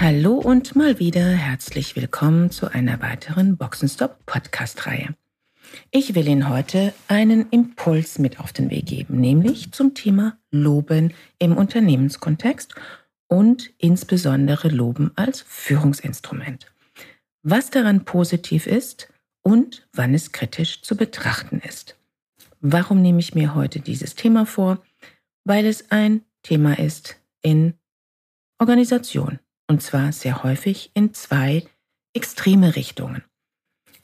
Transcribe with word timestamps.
Hallo 0.00 0.34
und 0.34 0.76
mal 0.76 1.00
wieder 1.00 1.26
herzlich 1.26 1.96
willkommen 1.96 2.52
zu 2.52 2.72
einer 2.72 3.02
weiteren 3.02 3.56
Boxenstop 3.56 4.24
Podcast 4.26 4.86
Reihe. 4.86 5.16
Ich 5.90 6.14
will 6.14 6.28
Ihnen 6.28 6.48
heute 6.48 6.94
einen 7.08 7.50
Impuls 7.50 8.20
mit 8.20 8.38
auf 8.38 8.52
den 8.52 8.70
Weg 8.70 8.86
geben, 8.86 9.18
nämlich 9.18 9.72
zum 9.72 9.94
Thema 9.94 10.38
Loben 10.52 11.14
im 11.40 11.56
Unternehmenskontext 11.56 12.76
und 13.26 13.72
insbesondere 13.78 14.68
Loben 14.68 15.10
als 15.16 15.40
Führungsinstrument. 15.40 16.72
Was 17.42 17.70
daran 17.70 18.04
positiv 18.04 18.68
ist 18.68 19.12
und 19.42 19.88
wann 19.92 20.14
es 20.14 20.30
kritisch 20.30 20.80
zu 20.82 20.96
betrachten 20.96 21.60
ist. 21.68 21.96
Warum 22.60 23.02
nehme 23.02 23.18
ich 23.18 23.34
mir 23.34 23.56
heute 23.56 23.80
dieses 23.80 24.14
Thema 24.14 24.46
vor? 24.46 24.80
Weil 25.42 25.66
es 25.66 25.90
ein 25.90 26.22
Thema 26.44 26.78
ist 26.78 27.20
in 27.42 27.74
Organisation 28.60 29.40
und 29.68 29.82
zwar 29.82 30.12
sehr 30.12 30.42
häufig 30.42 30.90
in 30.94 31.14
zwei 31.14 31.64
extreme 32.14 32.74
Richtungen. 32.74 33.22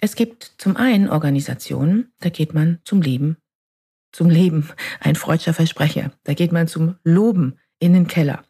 Es 0.00 0.14
gibt 0.14 0.52
zum 0.58 0.76
einen 0.76 1.08
Organisationen, 1.08 2.12
da 2.20 2.28
geht 2.28 2.54
man 2.54 2.78
zum 2.84 3.02
Leben, 3.02 3.38
zum 4.12 4.30
Leben, 4.30 4.68
ein 5.00 5.16
freudscher 5.16 5.54
Versprecher, 5.54 6.12
da 6.24 6.34
geht 6.34 6.52
man 6.52 6.68
zum 6.68 6.96
Loben 7.02 7.58
in 7.78 7.94
den 7.94 8.06
Keller. 8.06 8.44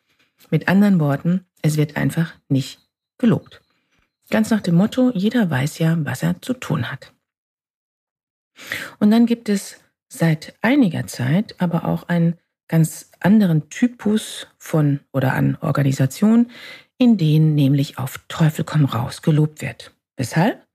Mit 0.51 0.69
anderen 0.69 1.01
Worten, 1.01 1.47
es 1.63 1.77
wird 1.77 1.97
einfach 1.97 2.35
nicht 2.49 2.81
gelobt. 3.19 3.63
Ganz 4.31 4.51
nach 4.51 4.61
dem 4.61 4.75
Motto, 4.75 5.11
jeder 5.15 5.49
weiß 5.49 5.79
ja, 5.79 5.97
was 6.05 6.23
er 6.23 6.43
zu 6.43 6.55
tun 6.55 6.91
hat. 6.91 7.13
Und 8.99 9.11
dann 9.11 9.27
gibt 9.27 9.49
es 9.49 9.81
seit 10.09 10.55
einiger 10.61 11.07
Zeit 11.07 11.61
aber 11.61 11.85
auch 11.85 12.09
einen 12.09 12.39
ganz 12.69 13.11
anderen 13.21 13.69
Typus 13.69 14.47
von 14.59 15.01
oder 15.13 15.35
an 15.35 15.57
Organisationen, 15.61 16.51
in 17.05 17.19
denen 17.19 17.55
nämlich 17.55 17.99
auf 17.99 18.19
Teufel 18.29 18.65
komm 18.65 18.87
raus 18.87 19.21
gelobt 19.21 19.61
wird. 19.61 19.95
Weshalb? 20.17 20.67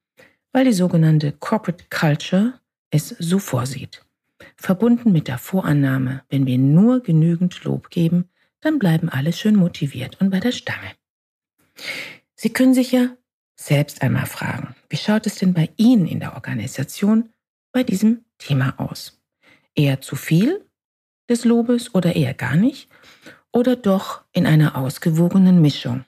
Weil 0.52 0.66
die 0.66 0.74
sogenannte 0.74 1.32
Corporate 1.32 1.86
Culture 1.90 2.60
es 2.92 3.10
so 3.10 3.40
vorsieht. 3.40 4.06
Verbunden 4.56 5.12
mit 5.12 5.28
der 5.28 5.40
Vorannahme, 5.40 6.24
wenn 6.30 6.46
wir 6.46 6.60
nur 6.60 7.02
genügend 7.02 7.64
Lob 7.64 7.90
geben, 7.90 8.30
dann 8.62 8.78
bleiben 8.78 9.10
alle 9.10 9.34
schön 9.34 9.56
motiviert 9.56 10.22
und 10.22 10.30
bei 10.30 10.40
der 10.40 10.52
Stange. 10.52 10.92
Sie 12.36 12.52
können 12.52 12.76
sich 12.76 12.92
ja 12.92 13.10
selbst 13.56 14.04
einmal 14.04 14.28
fragen, 14.28 14.76
wie 14.88 14.98
schaut 14.98 15.26
es 15.26 15.36
denn 15.36 15.54
bei 15.54 15.70
Ihnen 15.78 16.06
in 16.06 16.20
der 16.20 16.36
Organisation 16.36 17.30
bei 17.72 17.84
diesem 17.84 18.24
Thema 18.38 18.76
aus? 18.78 19.20
Eher 19.74 20.00
zu 20.02 20.16
viel 20.16 20.64
des 21.28 21.44
Lobes 21.44 21.96
oder 21.96 22.16
eher 22.16 22.36
gar 22.36 22.56
nicht? 22.56 22.88
Oder 23.52 23.76
doch 23.76 24.24
in 24.32 24.46
einer 24.46 24.78
ausgewogenen 24.78 25.60
Mischung? 25.62 26.06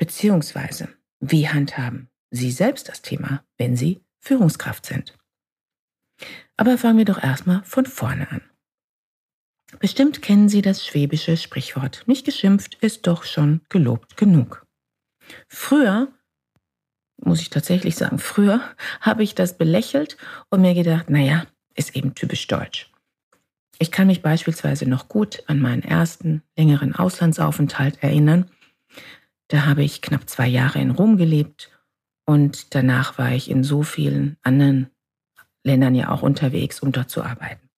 Beziehungsweise, 0.00 0.88
wie 1.20 1.46
handhaben 1.46 2.08
Sie 2.30 2.50
selbst 2.52 2.88
das 2.88 3.02
Thema, 3.02 3.44
wenn 3.58 3.76
Sie 3.76 4.00
Führungskraft 4.18 4.86
sind? 4.86 5.14
Aber 6.56 6.78
fangen 6.78 6.96
wir 6.96 7.04
doch 7.04 7.22
erstmal 7.22 7.62
von 7.64 7.84
vorne 7.84 8.30
an. 8.30 8.40
Bestimmt 9.78 10.22
kennen 10.22 10.48
Sie 10.48 10.62
das 10.62 10.86
schwäbische 10.86 11.36
Sprichwort, 11.36 12.04
nicht 12.06 12.24
geschimpft 12.24 12.76
ist 12.76 13.06
doch 13.06 13.24
schon 13.24 13.60
gelobt 13.68 14.16
genug. 14.16 14.66
Früher, 15.48 16.08
muss 17.22 17.42
ich 17.42 17.50
tatsächlich 17.50 17.96
sagen, 17.96 18.18
früher 18.18 18.62
habe 19.02 19.22
ich 19.22 19.34
das 19.34 19.58
belächelt 19.58 20.16
und 20.48 20.62
mir 20.62 20.72
gedacht, 20.72 21.10
naja, 21.10 21.46
ist 21.74 21.94
eben 21.94 22.14
typisch 22.14 22.46
deutsch. 22.46 22.90
Ich 23.78 23.92
kann 23.92 24.06
mich 24.06 24.22
beispielsweise 24.22 24.88
noch 24.88 25.08
gut 25.08 25.42
an 25.46 25.60
meinen 25.60 25.82
ersten 25.82 26.42
längeren 26.56 26.94
Auslandsaufenthalt 26.94 28.02
erinnern, 28.02 28.50
da 29.50 29.66
habe 29.66 29.82
ich 29.82 30.00
knapp 30.00 30.28
zwei 30.28 30.46
Jahre 30.46 30.80
in 30.80 30.92
Rom 30.92 31.16
gelebt 31.16 31.70
und 32.24 32.74
danach 32.74 33.18
war 33.18 33.32
ich 33.32 33.50
in 33.50 33.64
so 33.64 33.82
vielen 33.82 34.36
anderen 34.42 34.90
Ländern 35.64 35.96
ja 35.96 36.10
auch 36.10 36.22
unterwegs, 36.22 36.80
um 36.80 36.92
dort 36.92 37.10
zu 37.10 37.22
arbeiten. 37.24 37.68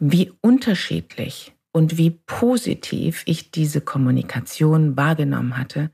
Wie 0.00 0.32
unterschiedlich 0.40 1.54
und 1.72 1.96
wie 1.98 2.10
positiv 2.10 3.22
ich 3.26 3.52
diese 3.52 3.80
Kommunikation 3.80 4.96
wahrgenommen 4.96 5.56
hatte, 5.56 5.90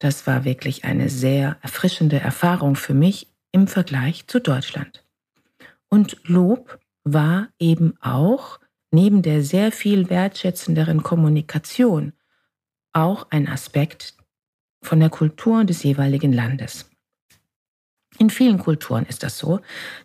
das 0.00 0.26
war 0.26 0.44
wirklich 0.44 0.84
eine 0.84 1.08
sehr 1.08 1.58
erfrischende 1.62 2.18
Erfahrung 2.18 2.74
für 2.74 2.94
mich 2.94 3.28
im 3.52 3.68
Vergleich 3.68 4.26
zu 4.26 4.40
Deutschland. 4.40 5.04
Und 5.88 6.16
Lob 6.24 6.80
war 7.04 7.48
eben 7.60 7.94
auch 8.00 8.58
neben 8.90 9.22
der 9.22 9.44
sehr 9.44 9.70
viel 9.70 10.10
wertschätzenderen 10.10 11.04
Kommunikation 11.04 12.12
auch 12.94 13.26
ein 13.30 13.48
Aspekt 13.48 14.14
von 14.82 15.00
der 15.00 15.10
Kultur 15.10 15.64
des 15.64 15.82
jeweiligen 15.82 16.32
Landes. 16.32 16.90
In 18.18 18.30
vielen 18.30 18.58
Kulturen 18.58 19.06
ist 19.06 19.22
das 19.22 19.38
so, 19.38 19.60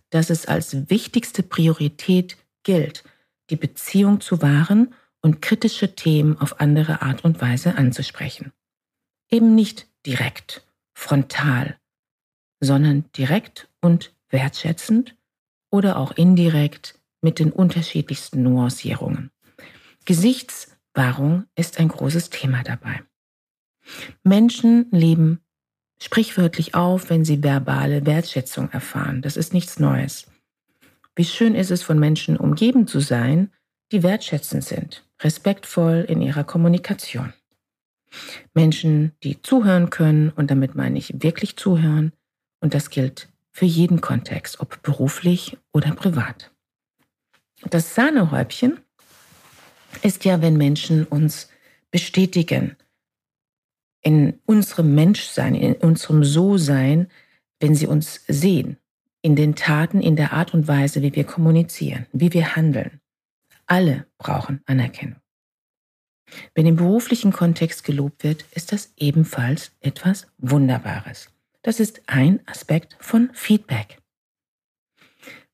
dass 0.09 0.29
es 0.29 0.47
als 0.47 0.89
wichtigste 0.89 1.44
Priorität 1.44 2.38
gilt, 2.63 3.03
die 3.50 3.55
Beziehung 3.55 4.19
zu 4.19 4.41
wahren 4.41 4.94
und 5.22 5.41
kritische 5.41 5.95
Themen 5.95 6.38
auf 6.39 6.59
andere 6.59 7.01
Art 7.01 7.23
und 7.23 7.41
Weise 7.41 7.75
anzusprechen. 7.75 8.51
Eben 9.29 9.53
nicht 9.53 9.88
direkt, 10.06 10.66
frontal, 10.94 11.77
sondern 12.59 13.06
direkt 13.16 13.69
und 13.81 14.13
wertschätzend 14.29 15.16
oder 15.69 15.97
auch 15.97 16.11
indirekt 16.11 17.00
mit 17.21 17.38
den 17.38 17.51
unterschiedlichsten 17.51 18.41
Nuancierungen. 18.44 19.31
Gesichts- 20.06 20.78
Wahrung 20.94 21.45
ist 21.55 21.79
ein 21.79 21.88
großes 21.88 22.29
Thema 22.29 22.63
dabei. 22.63 23.01
Menschen 24.23 24.88
leben 24.91 25.41
sprichwörtlich 26.01 26.75
auf, 26.75 27.09
wenn 27.09 27.25
sie 27.25 27.44
verbale 27.44 28.05
Wertschätzung 28.05 28.69
erfahren. 28.72 29.22
Das 29.22 29.38
ist 29.38 29.53
nichts 29.53 29.79
Neues. 29.79 30.27
Wie 31.16 31.25
schön 31.25 31.55
ist 31.55 31.72
es, 31.72 31.83
von 31.83 32.00
Menschen 32.00 32.38
umgeben 32.38 32.88
zu 32.88 33.00
sein, 33.00 33.51
die 33.91 34.03
wertschätzend 34.03 34.63
sind, 34.63 35.05
respektvoll 35.22 36.05
in 36.07 36.22
ihrer 36.22 36.44
Kommunikation. 36.44 37.33
Menschen, 38.53 39.11
die 39.23 39.41
zuhören 39.41 39.89
können, 39.89 40.29
und 40.29 40.50
damit 40.50 40.75
meine 40.75 40.97
ich 40.97 41.21
wirklich 41.21 41.57
zuhören, 41.57 42.13
und 42.61 42.73
das 42.73 42.89
gilt 42.89 43.29
für 43.51 43.66
jeden 43.66 44.01
Kontext, 44.01 44.59
ob 44.61 44.81
beruflich 44.81 45.57
oder 45.73 45.91
privat. 45.91 46.51
Das 47.69 47.94
Sahnehäubchen 47.95 48.79
ist 50.01 50.25
ja, 50.25 50.41
wenn 50.41 50.57
Menschen 50.57 51.05
uns 51.05 51.50
bestätigen 51.91 52.75
in 54.01 54.39
unserem 54.45 54.95
Menschsein, 54.95 55.55
in 55.55 55.75
unserem 55.75 56.23
So-Sein, 56.23 57.09
wenn 57.59 57.75
sie 57.75 57.88
uns 57.88 58.23
sehen, 58.27 58.77
in 59.22 59.35
den 59.35 59.55
Taten, 59.55 60.01
in 60.01 60.16
der 60.16 60.33
Art 60.33 60.53
und 60.53 60.67
Weise, 60.67 61.01
wie 61.01 61.13
wir 61.16 61.25
kommunizieren, 61.25 62.05
wie 62.13 62.31
wir 62.31 62.55
handeln. 62.55 63.01
Alle 63.66 64.07
brauchen 64.17 64.61
Anerkennung. 64.66 65.19
Wenn 66.53 66.66
im 66.66 66.75
beruflichen 66.75 67.33
Kontext 67.33 67.83
gelobt 67.83 68.24
wird, 68.24 68.45
ist 68.51 68.71
das 68.71 68.94
ebenfalls 68.97 69.71
etwas 69.80 70.27
Wunderbares. 70.38 71.30
Das 71.62 71.80
ist 71.80 72.01
ein 72.07 72.39
Aspekt 72.45 72.95
von 73.00 73.31
Feedback. 73.33 73.97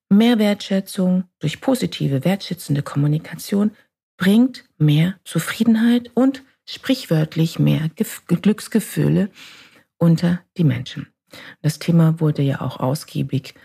Mehr 0.09 0.37
Wertschätzung 0.37 1.23
durch 1.39 1.61
positive, 1.61 2.23
wertschätzende 2.23 2.83
Kommunikation 2.83 3.71
bringt 4.17 4.65
mehr 4.77 5.19
Zufriedenheit 5.23 6.11
und 6.13 6.43
sprichwörtlich 6.65 7.59
mehr 7.59 7.89
Glücksgefühle 8.27 9.29
unter 9.97 10.41
die 10.57 10.63
Menschen. 10.63 11.07
Das 11.61 11.79
Thema 11.79 12.19
wurde 12.19 12.41
ja 12.41 12.61
auch 12.61 12.79
ausgiebig 12.79 13.55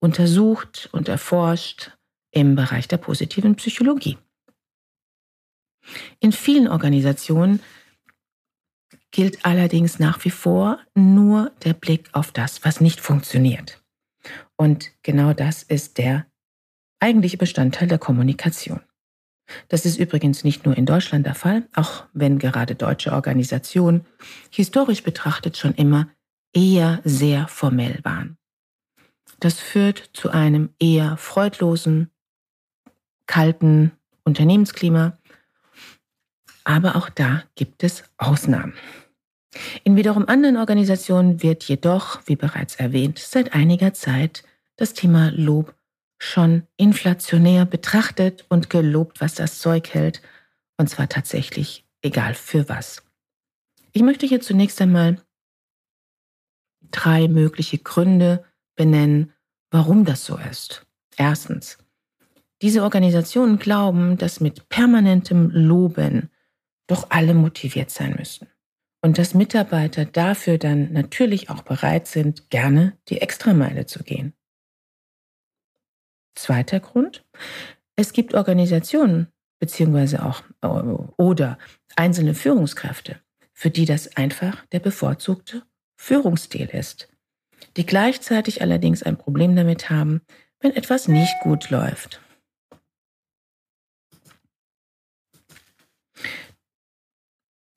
untersucht 0.00 0.88
und 0.92 1.08
erforscht 1.08 1.92
im 2.30 2.54
Bereich 2.54 2.88
der 2.88 2.98
positiven 2.98 3.56
Psychologie. 3.56 4.18
In 6.20 6.32
vielen 6.32 6.68
Organisationen 6.68 7.60
gilt 9.10 9.44
allerdings 9.44 9.98
nach 9.98 10.24
wie 10.24 10.30
vor 10.30 10.78
nur 10.94 11.50
der 11.64 11.72
Blick 11.72 12.10
auf 12.12 12.30
das, 12.32 12.64
was 12.64 12.80
nicht 12.80 13.00
funktioniert. 13.00 13.82
Und 14.56 14.90
genau 15.02 15.32
das 15.32 15.62
ist 15.62 15.98
der 15.98 16.26
eigentliche 17.00 17.38
Bestandteil 17.38 17.88
der 17.88 17.98
Kommunikation. 17.98 18.80
Das 19.68 19.84
ist 19.84 19.98
übrigens 19.98 20.44
nicht 20.44 20.66
nur 20.66 20.76
in 20.76 20.86
Deutschland 20.86 21.26
der 21.26 21.34
Fall, 21.34 21.66
auch 21.74 22.04
wenn 22.12 22.38
gerade 22.38 22.74
deutsche 22.74 23.12
Organisationen 23.12 24.06
historisch 24.50 25.02
betrachtet 25.02 25.56
schon 25.56 25.74
immer 25.74 26.08
eher 26.52 27.00
sehr 27.04 27.48
formell 27.48 28.00
waren. 28.02 28.36
Das 29.40 29.60
führt 29.60 30.10
zu 30.12 30.30
einem 30.30 30.70
eher 30.78 31.16
freudlosen, 31.16 32.10
kalten 33.26 33.92
Unternehmensklima, 34.24 35.16
aber 36.64 36.96
auch 36.96 37.08
da 37.08 37.44
gibt 37.54 37.84
es 37.84 38.04
Ausnahmen. 38.18 38.74
In 39.84 39.96
wiederum 39.96 40.28
anderen 40.28 40.56
Organisationen 40.56 41.42
wird 41.42 41.64
jedoch, 41.64 42.20
wie 42.26 42.36
bereits 42.36 42.76
erwähnt, 42.76 43.18
seit 43.18 43.54
einiger 43.54 43.94
Zeit 43.94 44.42
das 44.76 44.92
Thema 44.92 45.30
Lob 45.30 45.74
schon 46.18 46.66
inflationär 46.76 47.64
betrachtet 47.64 48.44
und 48.48 48.70
gelobt, 48.70 49.20
was 49.20 49.34
das 49.34 49.58
Zeug 49.60 49.94
hält, 49.94 50.20
und 50.76 50.88
zwar 50.88 51.08
tatsächlich 51.08 51.86
egal 52.02 52.34
für 52.34 52.68
was. 52.68 53.02
Ich 53.92 54.02
möchte 54.02 54.26
hier 54.26 54.40
zunächst 54.40 54.80
einmal 54.80 55.22
drei 56.90 57.28
mögliche 57.28 57.78
Gründe 57.78 58.44
benennen, 58.76 59.32
warum 59.70 60.04
das 60.04 60.24
so 60.24 60.36
ist. 60.36 60.86
Erstens, 61.16 61.78
diese 62.62 62.82
Organisationen 62.82 63.58
glauben, 63.58 64.18
dass 64.18 64.40
mit 64.40 64.68
permanentem 64.68 65.50
Loben 65.50 66.30
doch 66.86 67.10
alle 67.10 67.34
motiviert 67.34 67.90
sein 67.90 68.16
müssen. 68.18 68.48
Und 69.00 69.18
dass 69.18 69.34
Mitarbeiter 69.34 70.04
dafür 70.04 70.58
dann 70.58 70.92
natürlich 70.92 71.50
auch 71.50 71.62
bereit 71.62 72.08
sind, 72.08 72.50
gerne 72.50 72.96
die 73.08 73.20
Extrameile 73.20 73.86
zu 73.86 74.02
gehen. 74.02 74.32
Zweiter 76.38 76.78
Grund, 76.78 77.24
es 77.96 78.12
gibt 78.12 78.34
Organisationen 78.34 79.26
beziehungsweise 79.58 80.24
auch 80.24 80.44
oder 81.16 81.58
einzelne 81.96 82.32
Führungskräfte, 82.32 83.20
für 83.52 83.70
die 83.70 83.86
das 83.86 84.16
einfach 84.16 84.64
der 84.66 84.78
bevorzugte 84.78 85.64
Führungsstil 85.96 86.68
ist, 86.68 87.08
die 87.76 87.84
gleichzeitig 87.84 88.62
allerdings 88.62 89.02
ein 89.02 89.18
Problem 89.18 89.56
damit 89.56 89.90
haben, 89.90 90.20
wenn 90.60 90.76
etwas 90.76 91.08
nicht 91.08 91.34
gut 91.42 91.70
läuft. 91.70 92.20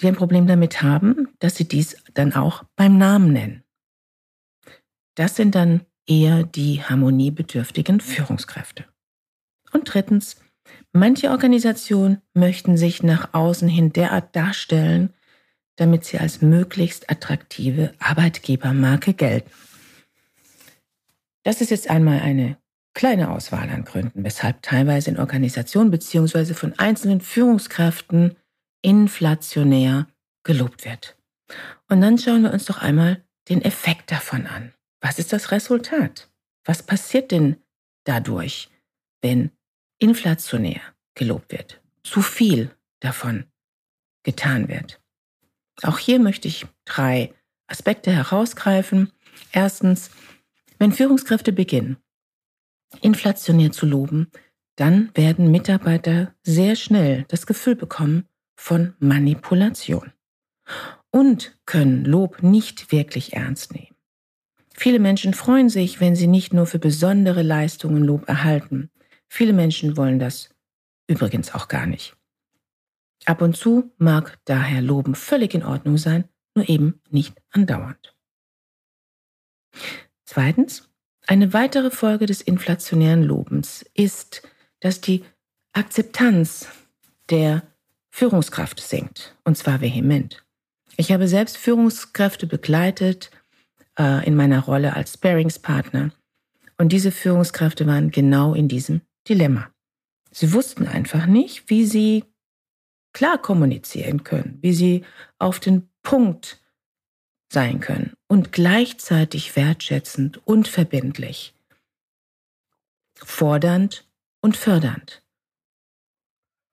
Die 0.01 0.07
ein 0.07 0.15
Problem 0.15 0.45
damit 0.45 0.83
haben, 0.83 1.29
dass 1.39 1.55
sie 1.55 1.67
dies 1.67 1.97
dann 2.13 2.33
auch 2.33 2.63
beim 2.75 2.99
Namen 2.99 3.33
nennen. 3.33 3.63
Das 5.15 5.35
sind 5.35 5.55
dann 5.55 5.85
eher 6.11 6.43
die 6.43 6.83
harmoniebedürftigen 6.83 8.01
Führungskräfte. 8.01 8.83
Und 9.71 9.93
drittens, 9.93 10.35
manche 10.91 11.29
Organisationen 11.29 12.21
möchten 12.33 12.75
sich 12.75 13.01
nach 13.01 13.33
außen 13.33 13.69
hin 13.69 13.93
derart 13.93 14.35
darstellen, 14.35 15.13
damit 15.77 16.03
sie 16.03 16.19
als 16.19 16.41
möglichst 16.41 17.09
attraktive 17.09 17.93
Arbeitgebermarke 17.99 19.13
gelten. 19.13 19.49
Das 21.43 21.61
ist 21.61 21.71
jetzt 21.71 21.89
einmal 21.89 22.19
eine 22.19 22.57
kleine 22.93 23.31
Auswahl 23.31 23.69
an 23.69 23.85
Gründen, 23.85 24.25
weshalb 24.25 24.61
teilweise 24.61 25.11
in 25.11 25.19
Organisationen 25.19 25.91
bzw. 25.91 26.53
von 26.53 26.77
einzelnen 26.77 27.21
Führungskräften 27.21 28.35
inflationär 28.81 30.07
gelobt 30.43 30.83
wird. 30.83 31.15
Und 31.87 32.01
dann 32.01 32.17
schauen 32.17 32.43
wir 32.43 32.51
uns 32.51 32.65
doch 32.65 32.81
einmal 32.81 33.23
den 33.47 33.61
Effekt 33.61 34.11
davon 34.11 34.45
an. 34.45 34.73
Was 35.01 35.19
ist 35.19 35.33
das 35.33 35.51
Resultat? 35.51 36.29
Was 36.63 36.83
passiert 36.83 37.31
denn 37.31 37.57
dadurch, 38.05 38.69
wenn 39.21 39.51
inflationär 39.99 40.81
gelobt 41.15 41.51
wird? 41.51 41.81
Zu 42.03 42.21
viel 42.21 42.75
davon 42.99 43.45
getan 44.23 44.67
wird. 44.67 45.01
Auch 45.83 45.97
hier 45.97 46.19
möchte 46.19 46.47
ich 46.47 46.67
drei 46.85 47.33
Aspekte 47.67 48.11
herausgreifen. 48.11 49.11
Erstens, 49.51 50.11
wenn 50.77 50.91
Führungskräfte 50.91 51.51
beginnen, 51.51 51.97
inflationär 53.01 53.71
zu 53.71 53.85
loben, 53.85 54.29
dann 54.75 55.11
werden 55.15 55.51
Mitarbeiter 55.51 56.33
sehr 56.43 56.75
schnell 56.75 57.25
das 57.27 57.45
Gefühl 57.45 57.75
bekommen 57.75 58.27
von 58.55 58.95
Manipulation 58.99 60.11
und 61.09 61.57
können 61.65 62.05
Lob 62.05 62.43
nicht 62.43 62.91
wirklich 62.91 63.33
ernst 63.33 63.73
nehmen. 63.73 63.90
Viele 64.81 64.97
Menschen 64.97 65.35
freuen 65.35 65.69
sich, 65.69 65.99
wenn 65.99 66.15
sie 66.15 66.25
nicht 66.25 66.53
nur 66.53 66.65
für 66.65 66.79
besondere 66.79 67.43
Leistungen 67.43 68.03
Lob 68.03 68.27
erhalten. 68.27 68.89
Viele 69.27 69.53
Menschen 69.53 69.95
wollen 69.95 70.17
das 70.17 70.49
übrigens 71.05 71.53
auch 71.53 71.67
gar 71.67 71.85
nicht. 71.85 72.15
Ab 73.25 73.43
und 73.43 73.55
zu 73.55 73.91
mag 73.99 74.39
daher 74.45 74.81
Loben 74.81 75.13
völlig 75.13 75.53
in 75.53 75.63
Ordnung 75.63 75.99
sein, 75.99 76.23
nur 76.55 76.67
eben 76.67 76.99
nicht 77.11 77.35
andauernd. 77.51 78.15
Zweitens, 80.25 80.89
eine 81.27 81.53
weitere 81.53 81.91
Folge 81.91 82.25
des 82.25 82.41
inflationären 82.41 83.21
Lobens 83.21 83.85
ist, 83.93 84.41
dass 84.79 84.99
die 84.99 85.23
Akzeptanz 85.73 86.67
der 87.29 87.61
Führungskraft 88.09 88.79
sinkt, 88.79 89.37
und 89.43 89.59
zwar 89.59 89.79
vehement. 89.79 90.43
Ich 90.97 91.11
habe 91.11 91.27
selbst 91.27 91.57
Führungskräfte 91.57 92.47
begleitet, 92.47 93.29
äh, 94.01 94.25
in 94.25 94.35
meiner 94.35 94.61
Rolle 94.61 94.95
als 94.95 95.13
Sparingspartner. 95.13 96.11
Und 96.77 96.91
diese 96.91 97.11
Führungskräfte 97.11 97.85
waren 97.85 98.09
genau 98.09 98.55
in 98.55 98.67
diesem 98.67 99.01
Dilemma. 99.29 99.69
Sie 100.31 100.53
wussten 100.53 100.87
einfach 100.87 101.27
nicht, 101.27 101.69
wie 101.69 101.85
sie 101.85 102.23
klar 103.13 103.37
kommunizieren 103.37 104.23
können, 104.23 104.57
wie 104.61 104.73
sie 104.73 105.05
auf 105.37 105.59
den 105.59 105.89
Punkt 106.01 106.59
sein 107.51 107.81
können 107.81 108.13
und 108.27 108.51
gleichzeitig 108.51 109.55
wertschätzend 109.55 110.39
und 110.47 110.67
verbindlich, 110.67 111.53
fordernd 113.15 114.07
und 114.41 114.55
fördernd. 114.57 115.21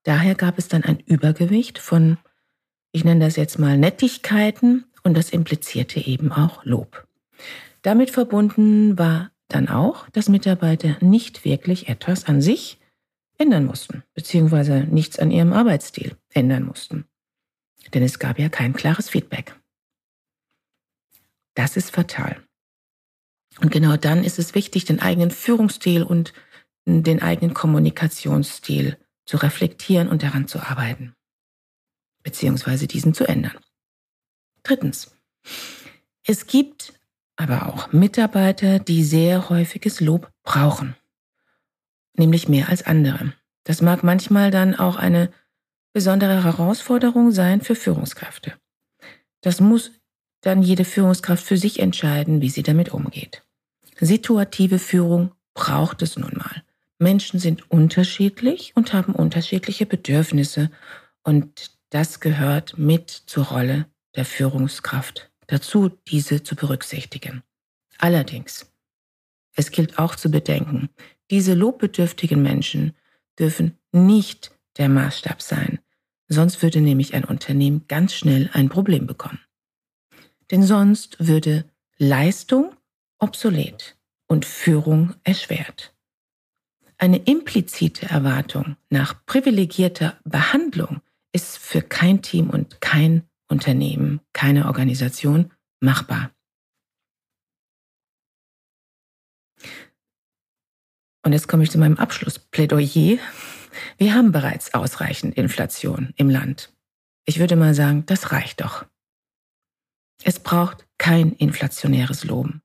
Daher 0.05 0.37
gab 0.37 0.57
es 0.57 0.69
dann 0.69 0.85
ein 0.85 1.01
Übergewicht 1.01 1.79
von, 1.79 2.17
ich 2.93 3.05
nenne 3.05 3.25
das 3.25 3.37
jetzt 3.37 3.59
mal 3.59 3.77
Nettigkeiten 3.77 4.87
und 5.03 5.17
das 5.17 5.31
implizierte 5.31 6.01
eben 6.01 6.33
auch 6.33 6.65
Lob. 6.65 7.08
Damit 7.83 8.11
verbunden 8.11 8.99
war 8.99 9.31
dann 9.49 9.69
auch, 9.69 10.09
dass 10.11 10.29
Mitarbeiter 10.29 10.97
nicht 11.01 11.45
wirklich 11.45 11.89
etwas 11.89 12.27
an 12.27 12.41
sich 12.41 12.79
ändern 13.39 13.65
mussten, 13.65 14.03
beziehungsweise 14.15 14.81
nichts 14.81 15.19
an 15.19 15.31
ihrem 15.31 15.53
Arbeitsstil 15.53 16.17
ändern 16.31 16.65
mussten. 16.65 17.07
Denn 17.95 18.03
es 18.03 18.19
gab 18.19 18.39
ja 18.39 18.49
kein 18.49 18.75
klares 18.75 19.09
Feedback. 19.09 19.59
Das 21.55 21.77
ist 21.77 21.91
fatal. 21.91 22.45
Und 23.61 23.73
genau 23.73 23.97
dann 23.97 24.23
ist 24.23 24.39
es 24.39 24.55
wichtig, 24.55 24.85
den 24.85 25.01
eigenen 25.01 25.31
Führungsstil 25.31 26.03
und 26.03 26.33
den 26.87 27.23
eigenen 27.23 27.55
Kommunikationsstil 27.55 28.97
zu 29.27 29.37
reflektieren 29.37 30.09
und 30.09 30.23
daran 30.23 30.49
zu 30.49 30.61
arbeiten, 30.61 31.15
beziehungsweise 32.23 32.87
diesen 32.87 33.15
zu 33.15 33.27
ändern. 33.27 33.59
Drittens. 34.63 35.17
Es 36.25 36.47
gibt 36.47 36.98
aber 37.39 37.69
auch 37.69 37.93
Mitarbeiter, 37.93 38.81
die 38.81 39.05
sehr 39.05 39.49
häufiges 39.49 40.01
Lob 40.01 40.31
brauchen, 40.43 40.97
nämlich 42.15 42.49
mehr 42.49 42.69
als 42.69 42.85
andere. 42.85 43.33
Das 43.65 43.81
mag 43.81 44.03
manchmal 44.03 44.51
dann 44.51 44.75
auch 44.75 44.97
eine 44.97 45.31
besondere 45.93 46.45
Herausforderung 46.45 47.31
sein 47.31 47.61
für 47.61 47.77
Führungskräfte. 47.77 48.55
Das 49.41 49.61
muss 49.61 49.93
dann 50.41 50.63
jede 50.63 50.85
Führungskraft 50.85 51.45
für 51.45 51.57
sich 51.57 51.79
entscheiden, 51.79 52.41
wie 52.41 52.51
sie 52.51 52.63
damit 52.63 52.91
umgeht. 52.91 53.43
Situative 54.01 54.79
Führung 54.79 55.33
braucht 55.55 56.03
es 56.03 56.17
nun 56.17 56.37
mal. 56.37 56.63
Menschen 56.99 57.39
sind 57.39 57.71
unterschiedlich 57.71 58.73
und 58.75 58.93
haben 58.93 59.15
unterschiedliche 59.15 59.87
Bedürfnisse 59.87 60.71
und 61.23 61.71
das 61.91 62.19
gehört 62.19 62.77
mit 62.79 63.11
zur 63.11 63.47
Rolle 63.47 63.87
der 64.17 64.25
Führungskraft 64.25 65.28
dazu, 65.49 65.89
diese 66.07 66.45
zu 66.45 66.55
berücksichtigen. 66.55 67.43
Allerdings, 67.99 68.73
es 69.57 69.73
gilt 69.73 69.99
auch 69.99 70.15
zu 70.15 70.31
bedenken, 70.31 70.89
diese 71.31 71.55
lobbedürftigen 71.55 72.41
Menschen 72.41 72.95
dürfen 73.39 73.77
nicht 73.91 74.53
der 74.77 74.89
Maßstab 74.89 75.43
sein, 75.43 75.81
sonst 76.29 76.63
würde 76.63 76.81
nämlich 76.81 77.15
ein 77.15 77.25
Unternehmen 77.25 77.87
ganz 77.89 78.15
schnell 78.15 78.49
ein 78.53 78.69
Problem 78.69 79.07
bekommen. 79.07 79.41
Denn 80.51 80.63
sonst 80.63 81.17
würde 81.19 81.65
Leistung 81.97 82.75
obsolet 83.19 83.99
und 84.29 84.45
Führung 84.45 85.15
erschwert. 85.25 85.95
Eine 86.99 87.19
implizite 87.19 88.07
Erwartung 88.07 88.77
nach 88.91 89.25
privilegierter 89.27 90.19
Behandlung 90.25 91.01
ist 91.33 91.59
für 91.59 91.83
kein 91.83 92.23
Team 92.23 92.51
und 92.51 92.81
kein 92.81 93.28
Unternehmen, 93.49 94.21
keine 94.33 94.67
Organisation 94.67 95.53
machbar. 95.81 96.31
Und 101.25 101.33
jetzt 101.33 101.49
komme 101.49 101.63
ich 101.63 101.71
zu 101.71 101.79
meinem 101.79 101.97
Abschlussplädoyer. 101.97 103.19
Wir 103.99 104.15
haben 104.15 104.33
bereits 104.33 104.75
ausreichend 104.75 105.37
Inflation 105.37 106.13
im 106.17 106.31
Land. 106.31 106.73
Ich 107.27 107.39
würde 107.39 107.57
mal 107.57 107.75
sagen, 107.75 108.07
das 108.07 108.33
reicht 108.33 108.61
doch. 108.63 108.87
Es 110.25 110.41
braucht 110.41 110.87
kein 110.97 111.33
inflationäres 111.33 112.25
Loben. 112.25 112.63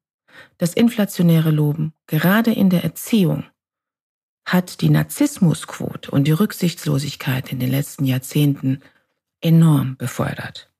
Das 0.57 0.73
inflationäre 0.73 1.51
Loben, 1.51 1.93
gerade 2.07 2.51
in 2.51 2.69
der 2.69 2.83
Erziehung, 2.83 3.45
hat 4.45 4.81
die 4.81 4.89
Narzissmusquote 4.89 6.11
und 6.11 6.25
die 6.25 6.31
Rücksichtslosigkeit 6.31 7.51
in 7.51 7.59
den 7.59 7.69
letzten 7.69 8.05
Jahrzehnten 8.05 8.81
enorm 9.41 9.97
befördert. 9.97 10.72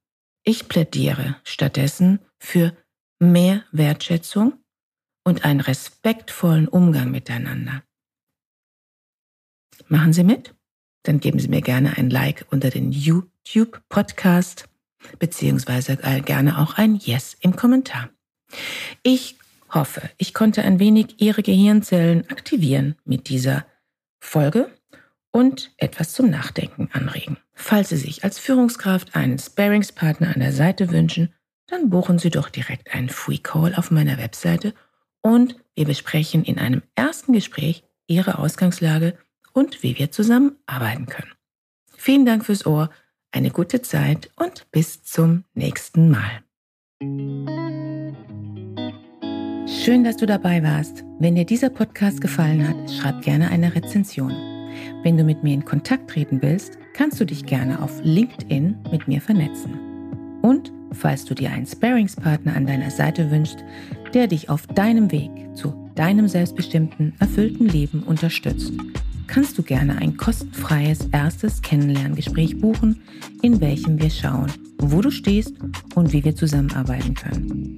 Ich 0.44 0.68
plädiere 0.68 1.38
stattdessen 1.44 2.20
für 2.38 2.76
mehr 3.20 3.64
Wertschätzung 3.72 4.54
und 5.24 5.46
einen 5.46 5.62
respektvollen 5.62 6.68
Umgang 6.68 7.12
miteinander. 7.12 7.84
Machen 9.88 10.12
Sie 10.12 10.24
mit? 10.24 10.54
Dann 11.04 11.20
geben 11.20 11.40
Sie 11.40 11.48
mir 11.48 11.62
gerne 11.62 11.98
ein 11.98 12.10
Like 12.10 12.46
unter 12.52 12.70
den 12.70 12.92
YouTube-Podcast 12.92 14.68
beziehungsweise 15.20 15.98
gerne 15.98 16.60
auch 16.60 16.76
ein 16.76 16.96
Yes 16.96 17.36
im 17.40 17.56
Kommentar. 17.56 18.10
Ich 19.02 19.38
hoffe, 19.70 20.10
ich 20.18 20.34
konnte 20.34 20.64
ein 20.64 20.80
wenig 20.80 21.22
Ihre 21.22 21.44
Gehirnzellen 21.44 22.30
aktivieren 22.30 22.96
mit 23.06 23.30
dieser 23.30 23.66
Folge 24.20 24.74
und 25.34 25.74
etwas 25.78 26.14
zum 26.14 26.30
Nachdenken 26.30 26.90
anregen. 26.94 27.38
Falls 27.54 27.90
Sie 27.90 27.98
sich 27.98 28.24
als 28.24 28.40
Führungskraft 28.40 29.16
einen 29.16 29.40
Sparingspartner 29.40 30.34
an 30.34 30.40
der 30.40 30.54
Seite 30.54 30.92
wünschen, 30.92 31.34
dann 31.68 31.90
buchen 31.90 32.20
Sie 32.20 32.30
doch 32.30 32.50
direkt 32.50 32.94
einen 32.94 33.10
Free 33.10 33.40
Call 33.40 33.76
auf 33.76 33.92
meiner 33.92 34.18
Webseite 34.18 34.74
und 35.22 35.56
wir 35.76 35.86
besprechen 35.86 36.44
in 36.44 36.60
einem 36.60 36.84
ersten 36.96 37.34
Gespräch 37.34 37.84
Ihre 38.08 38.38
Ausgangslage 38.38 39.18
und 39.54 39.82
wie 39.82 39.98
wir 39.98 40.12
zusammen 40.12 40.56
arbeiten 40.68 41.08
können. 41.08 41.32
Vielen 41.98 42.26
Dank 42.26 42.46
fürs 42.46 42.66
Ohr, 42.66 42.90
eine 43.32 43.50
gute 43.50 43.82
Zeit 43.82 44.30
und 44.36 44.70
bis 44.72 45.04
zum 45.04 45.46
nächsten 45.56 46.12
Mal. 46.12 46.44
Schön, 49.68 50.04
dass 50.04 50.18
du 50.18 50.28
dabei 50.28 50.62
warst. 50.62 51.04
Wenn 51.20 51.36
dir 51.36 51.46
dieser 51.46 51.70
Podcast 51.70 52.22
gefallen 52.22 52.68
hat, 52.68 52.92
schreib 52.92 53.22
gerne 53.24 53.50
eine 53.50 53.74
Rezension. 53.74 54.53
Wenn 55.04 55.18
du 55.18 55.24
mit 55.24 55.44
mir 55.44 55.54
in 55.54 55.66
Kontakt 55.66 56.10
treten 56.10 56.42
willst, 56.42 56.78
kannst 56.94 57.20
du 57.20 57.26
dich 57.26 57.46
gerne 57.46 57.82
auf 57.82 58.02
LinkedIn 58.04 58.78
mit 58.92 59.08
mir 59.08 59.22
vernetzen. 59.22 59.78
Und 60.42 60.72
falls 60.92 61.26
du 61.26 61.34
dir 61.34 61.52
einen 61.52 61.66
Sparingspartner 61.66 62.56
an 62.56 62.66
deiner 62.66 62.92
Seite 62.92 63.32
wünschst, 63.32 63.64
der 64.14 64.28
dich 64.28 64.50
auf 64.50 64.68
deinem 64.68 65.12
Weg 65.12 65.32
zu 65.56 65.74
deinem 65.96 66.28
selbstbestimmten, 66.28 67.14
erfüllten 67.20 67.68
Leben 67.68 68.04
unterstützt, 68.04 68.74
kannst 69.28 69.58
du 69.58 69.64
gerne 69.64 69.98
ein 69.98 70.18
kostenfreies 70.18 71.08
erstes 71.12 71.62
Kennenlerngespräch 71.62 72.60
buchen, 72.60 73.02
in 73.42 73.60
welchem 73.62 74.00
wir 74.00 74.10
schauen, 74.10 74.52
wo 74.80 75.02
du 75.02 75.12
stehst 75.12 75.56
und 75.96 76.14
wie 76.14 76.24
wir 76.24 76.36
zusammenarbeiten 76.36 77.14
können. 77.14 77.78